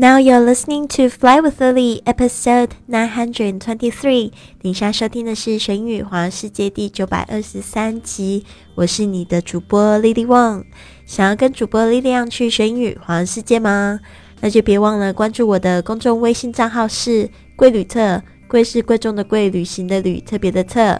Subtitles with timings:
[0.00, 4.32] Now you're listening to Fly with Lily, episode nine hundred twenty-three。
[4.62, 8.46] 你现在收听的是《神语环游世界》第九百二十三集。
[8.76, 10.64] 我是你的主播 Lily Wang。
[11.04, 14.00] 想要跟主播 Lily 去神语环游世界吗？
[14.40, 20.98] 那就别忘了关注我的公众微信账号是“贵旅特”，贵是贵重的贵，旅行的旅，特别的特。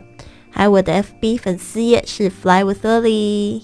[0.51, 3.63] 还有我的 FB 粉丝页是 Fly with Lily。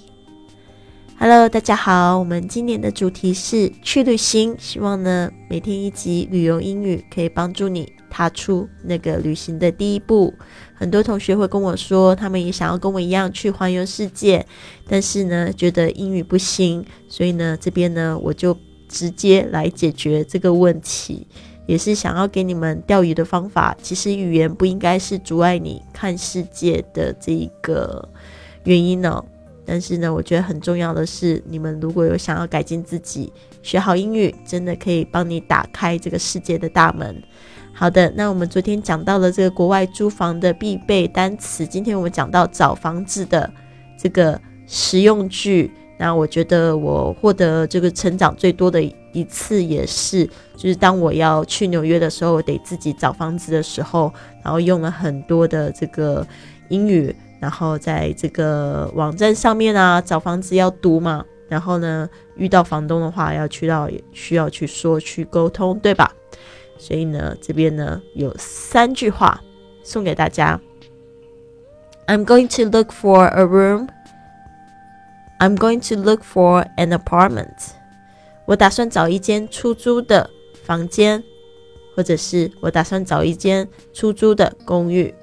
[1.19, 10.35] Hello，大家好，我们今年的主题是去旅行，希望呢每天一集旅游英语可以帮助你踏出那个旅行的第一步。
[10.75, 14.45] 很多同学会跟我说，他们也想要跟我一样去环游世界，
[14.87, 18.55] 但是呢觉得英语不行，所以呢这边呢我就
[18.87, 21.27] 直接来解决这个问题，
[21.67, 23.75] 也是想要给你们钓鱼的方法。
[23.81, 28.07] 其实语言不应该是阻碍你看世界的这一个
[28.65, 29.25] 原因呢。
[29.67, 37.21] 但是呢，我觉得很重要的是，你们如果有想要改进自己，学好英语，真的可以帮你打开这个世界的大门。
[37.75, 43.51] 好的，那我们昨天讲到了这个国外租房的必备单词，今天我们讲到找房子的
[43.99, 45.71] 这个实用句。
[45.99, 50.25] 那我觉得我获得这个成长最多的一次，也是
[50.57, 54.13] 就是当我要去纽约的时候，我得自己找房子的时候，
[54.45, 56.27] 然后用了很多的这个
[56.69, 57.15] 英语。
[57.41, 61.25] 然后在这个网站上面啊，找房子要读嘛。
[61.49, 66.13] 然后呢，遇到房东的话，要去到需要去说去沟通，对吧？
[66.77, 69.41] 所以呢，这边呢有三句话
[69.83, 70.61] 送给大家。
[72.07, 73.89] I'm going to look for a room.
[75.39, 77.71] I'm going to look for an apartment.
[78.45, 80.29] 我打算找一间出租的
[80.65, 81.23] 房间，
[81.95, 85.15] 或者是我打算找一间出租的公寓。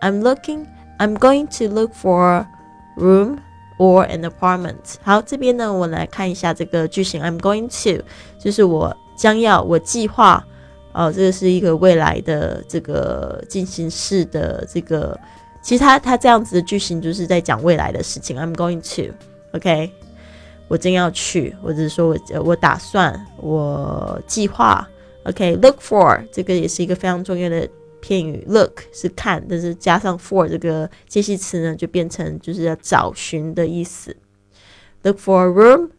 [0.00, 0.66] I'm looking.
[1.00, 2.46] I'm going to look for
[2.96, 3.38] room
[3.78, 4.96] or an apartment。
[5.02, 7.22] 好，这边呢，我来看一下这个句型。
[7.22, 8.04] I'm going to
[8.38, 10.44] 就是我将要，我计划。
[10.92, 15.18] 哦，这个是一个未来的这个进行式的这个，
[15.62, 18.36] 其实它它这样子的句型就是在讲未来的事情。
[18.36, 19.90] I'm going to，OK，
[20.68, 24.86] 我正要去，或者是说我我打算，我计划。
[25.22, 27.66] OK，look for 这个也是一个非常重要的。
[28.00, 34.16] 片语 look 是看，但是加上 for 这个介系词呢，就变成就是要找寻的意思。
[35.02, 35.90] Look for a room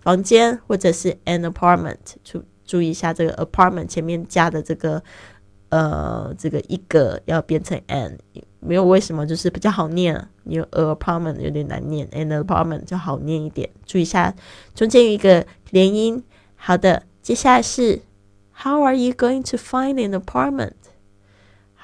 [0.00, 1.96] 房间，或者是 an apartment。
[2.24, 5.02] 注注意一下这个 apartment 前面加的这个
[5.70, 8.18] 呃这个一个要变成 an，
[8.60, 10.28] 没有为什么，就是比较好念。
[10.44, 13.68] 因为 apartment 有点难念，an apartment 就好念一点。
[13.84, 14.34] 注意一下
[14.74, 16.22] 中间有一个连音。
[16.56, 18.00] 好的，接下来是
[18.62, 20.72] How are you going to find an apartment？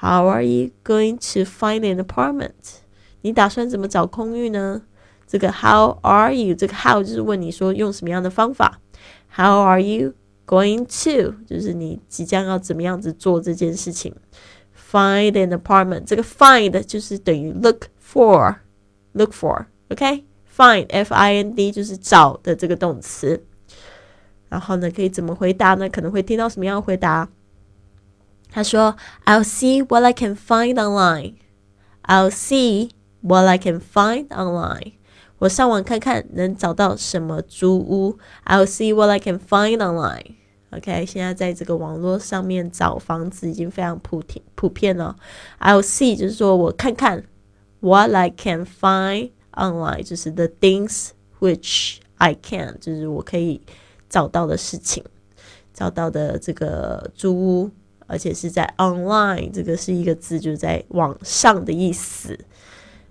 [0.04, 2.80] apartment？How are you going to find an apartment？
[3.22, 4.82] 你打算怎么找公寓呢？
[5.26, 6.54] 这个 How are you？
[6.54, 8.80] 这个 How 就是问你说用什么样的方法。
[9.34, 10.14] How are you
[10.46, 11.34] going to？
[11.46, 14.14] 就是你即将要怎么样子做这件事情。
[14.90, 16.04] Find an apartment。
[16.04, 23.44] 这个 Find 就是等于 Look for，Look for，OK？Find，F-I-N-D 就是找的这个动词。
[24.48, 25.88] 然后呢，可以怎么回答呢？
[25.88, 27.28] 可能会听到什么样的回答？
[28.54, 31.34] 他说：“I'll see what I can find online.
[32.02, 34.94] I'll see what I can find online.
[35.38, 38.18] 我上网看看能找到什么租屋。
[38.44, 40.34] I'll see what I can find online.
[40.70, 45.16] OK，现在在这个网络上面找房子已经非常普遍普遍了。
[45.60, 47.24] I'll see 就是说我看看
[47.80, 53.62] what I can find online，就是 the things which I can，就是我可以
[54.08, 55.04] 找到的事情，
[55.72, 57.70] 找到的这个租屋。”
[58.07, 62.37] 而且是在 online，这个是一个字，就是在网上的意思。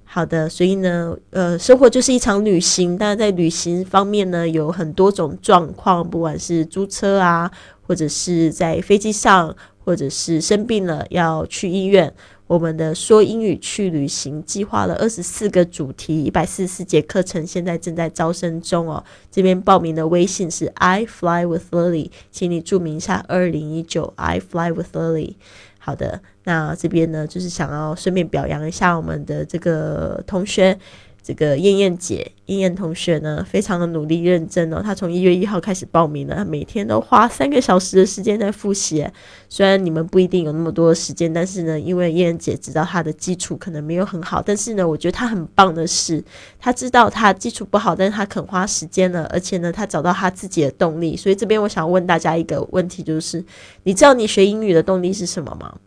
[0.05, 2.97] 好的，所以呢，呃，生活就是一场旅行。
[2.97, 7.51] 但在旅行方面呢，有很多种状况，不管是租车啊，
[7.83, 12.15] 或者是在飞机上，或者是生病了要去医院。
[12.47, 19.03] 我们的说英语去旅行计划了二十四个主题，一百四十四节课程，现在正在招生中哦。
[19.31, 25.37] 这边报名的微信是 I fly with Lily，请你注明一下二零一九 I fly with Lily。
[25.79, 30.79] 好的，那这边呢，就是想要顺便表扬一下我们的这个同学。
[31.27, 34.83] 这个燕燕姐、燕燕同学呢，非常的努力认真哦。
[34.83, 39.09] 她从一月一号开始报名了，她每天都花三个小时的时间在复习。
[39.49, 46.23] 虽然你们不一定有那么多的时间，但是呢，因为燕燕姐知道她的基础可能没有很好，但是呢，我觉得她很棒的是，
[46.61, 51.17] 她知道她基础不好，但是她肯花时间了，而且呢，她找到她自己的动力。
[51.17, 53.43] 所以这边我想问大家一个问题，就是
[53.85, 55.79] 你知道你学英语的动力是什么吗？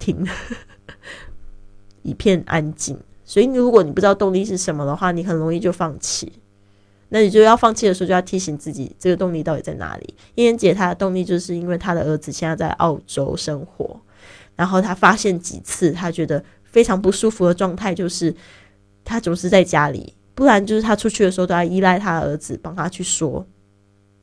[0.00, 0.26] 停，
[2.02, 2.98] 一片安静。
[3.24, 6.32] 所以，如果你不知道动力是什么的话，你很容易就放弃。
[7.10, 10.14] 那你就要放弃的时候，就要提醒自己，这个动力到底在哪里？
[10.34, 14.00] 燕燕姐她的动力就是因为她的儿子现在在澳洲生活，
[14.56, 18.34] 然后她发现几次她觉得非常不舒服的状态，就是
[19.04, 23.46] 她总是在家里，不然就是她出去的时候都要依赖她儿子帮她去说。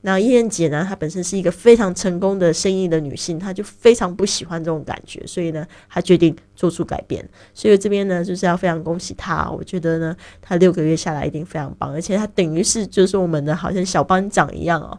[0.04, 0.84] 那燕燕姐呢？
[0.88, 7.24] 她本身是一个非常成功的生意的女性，她就非常不喜欢这种感觉，所以呢，她决定做出改变。
[7.54, 9.50] 所以这边呢，就是要非常恭喜她。
[9.52, 14.98] 我觉得呢，她六个月下来一定非常棒，而且她等于是就是我们的好像小班长一样哦。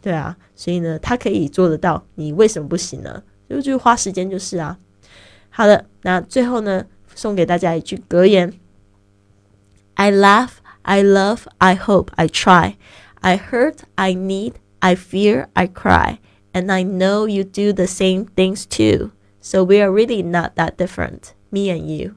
[0.00, 3.22] 对啊，所以呢，她可以做得到，你为什么不行呢？
[3.48, 4.78] 就就花时间就是啊。
[5.50, 6.86] 好的，那最后呢，
[7.16, 8.52] 送给大家一句格言
[9.94, 10.50] ：I laugh,
[10.82, 12.74] I love, I hope, I try.
[13.24, 16.18] I hurt, I need, I fear, I cry,
[16.52, 19.12] and I know you do the same things too.
[19.40, 22.12] So we are really not that different, me and you.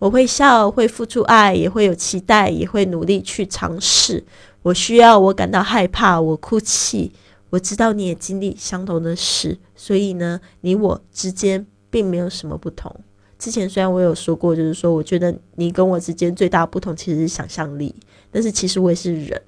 [0.00, 4.24] 我会笑，会付出爱，也会有期待，也会努力去尝试。
[4.62, 7.12] 我需要，我感到害怕，我哭泣。
[7.50, 12.92] 我知道你也经历相同的事，所以呢，你我之间并没有什么不同。
[13.38, 17.94] 之前虽然我有说过，就是说，我觉得你跟我之间最大的不同其实是想象力，
[18.32, 19.40] 但是其实我也是人。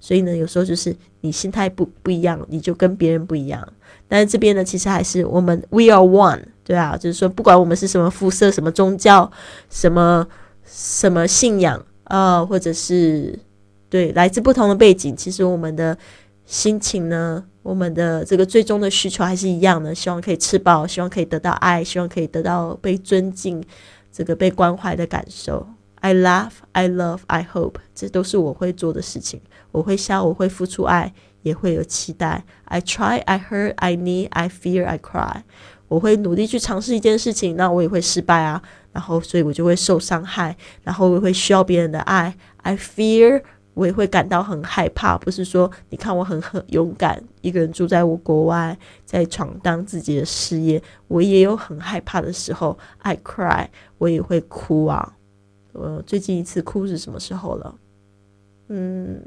[0.00, 3.66] 所以呢，有时候就是你心态不不一样，你就跟别人不一样。
[4.06, 9.30] 但是这边呢，其实还是我们 we are one，对啊，就是说不管我们是什么肤色、什么宗教、
[9.70, 10.26] 什么
[10.64, 13.38] 什么信仰啊，或者是
[13.88, 15.96] 对来自不同的背景，其实我们的
[16.44, 23.64] 心情呢，我们的这个最终的需求还是一样的，希望可以吃饱，希望可以得到爱，希望可以得到被尊敬，
[24.12, 25.66] 这个被关怀的感受。
[26.00, 29.40] I laugh, I love, I hope，这都是我会做的事情。
[29.74, 31.12] 我会笑，我会付出爱，
[31.42, 32.44] 也会有期待。
[32.66, 35.42] I try, I hurt, I need, I fear, I cry。
[35.88, 38.62] 我会努力去尝试一件事情，那我也会失败啊。
[38.92, 42.32] 然后，所以我就会受伤害，然后我会需要别人的爱。
[42.58, 43.42] I fear，
[43.74, 45.18] 我也会感到很害怕。
[45.18, 52.78] 不是说你看我很很勇敢，一个人住在我国外，在闯荡自己的事业，我也有很害怕的时候。
[52.98, 53.66] I cry，
[53.98, 55.16] 我也会哭啊。
[55.72, 57.74] 我最近一次哭是什么时候了？
[58.68, 59.20] 嗯，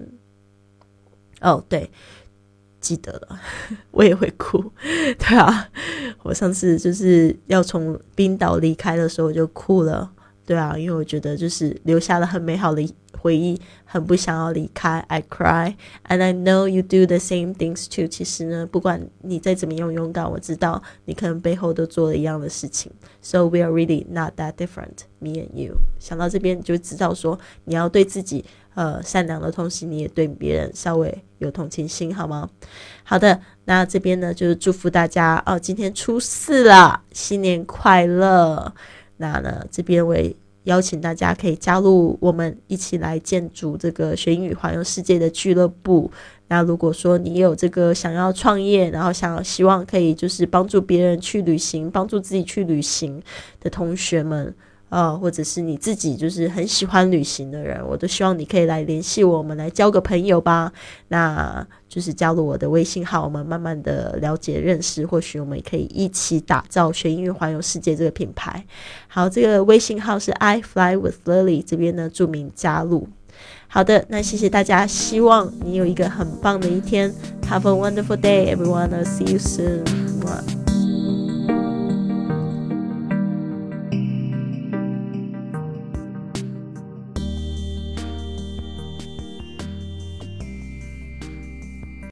[1.41, 1.89] 哦，对，
[2.79, 3.39] 记得了，
[3.91, 4.71] 我也会哭，
[5.17, 5.69] 对啊，
[6.23, 10.11] 我上次就是要从冰岛离开的时候我就哭了，
[10.45, 12.81] 对啊，因为我觉得就是留下了很美好的。
[13.27, 15.75] 回忆很不想要离开，I cry
[16.07, 18.07] and I know you do the same things too。
[18.07, 22.89] 其实呢，不管你再怎么样勇敢，我知道你可能背后都做了一样的事情。
[23.21, 25.75] So we are really not that different, me and you。
[25.99, 28.45] 想到这边，就知道说你要对自己
[28.75, 32.49] 呃善良的同时，你也对别人稍微有同情心，好吗？
[33.03, 38.73] 好的，那这边呢就是祝福大家哦，今天初四了，新年快乐。
[39.17, 40.33] 那呢这边为
[40.67, 46.11] 邀请大家可以加入我们一起来建筑这个学英语环游世界的俱乐部。
[46.49, 53.21] 那如果说你有这个想要创业，然后想希望可以就是帮助别人去旅行，帮助自己去旅行
[53.59, 54.53] 的同学们。
[54.89, 60.71] 呃，或者是你自己就是很喜欢旅行的人，我都希望你可以来联系我们，来交个朋友吧。
[61.09, 68.65] 那就是加入我的微信号，我们慢慢的了解认识，或许我们也可以一起打造学英语环游世界这个品牌。
[69.07, 73.07] 好，这个微信号是 I fly with Lily，这边呢注明加入。
[73.67, 77.13] 好的，那谢谢大家，希望你有一个很棒的一天。
[77.49, 78.89] Have a wonderful day, everyone.
[79.03, 80.56] See you soon.